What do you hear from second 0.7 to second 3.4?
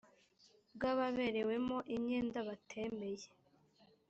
bw ababerewemo imyenda batemeye